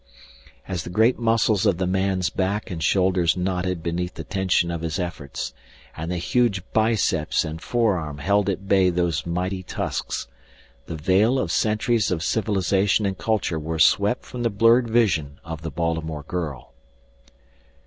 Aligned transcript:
As 0.67 0.81
the 0.81 0.89
great 0.89 1.19
muscles 1.19 1.67
of 1.67 1.77
the 1.77 1.85
man's 1.85 2.31
back 2.31 2.71
and 2.71 2.81
shoulders 2.81 3.37
knotted 3.37 3.83
beneath 3.83 4.15
the 4.15 4.23
tension 4.23 4.71
of 4.71 4.81
his 4.81 4.97
efforts, 4.97 5.53
and 5.95 6.09
the 6.09 6.17
huge 6.17 6.63
biceps 6.73 7.45
and 7.45 7.61
forearm 7.61 8.17
held 8.17 8.49
at 8.49 8.67
bay 8.67 8.89
those 8.89 9.27
mighty 9.27 9.61
tusks, 9.61 10.27
the 10.87 10.95
veil 10.95 11.37
of 11.37 11.51
centuries 11.51 12.09
of 12.09 12.23
civilization 12.23 13.05
and 13.05 13.19
culture 13.19 13.59
was 13.59 13.83
swept 13.83 14.25
from 14.25 14.41
the 14.41 14.49
blurred 14.49 14.89
vision 14.89 15.39
of 15.43 15.61
the 15.61 15.69
Baltimore 15.69 16.23
girl. 16.23 16.73